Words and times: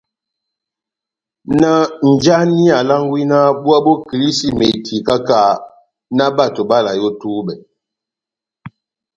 náh 1.61 1.85
njáni 2.15 2.65
alángwí 2.79 3.21
náh 3.31 3.47
búwá 3.61 3.77
bó 3.85 3.93
kilísímeti 4.07 4.95
káha-káha, 5.07 5.53
náh 6.17 6.31
bato 6.37 6.61
báláyeni 6.69 7.05
ó 7.09 7.11
túbɛ? 7.21 7.53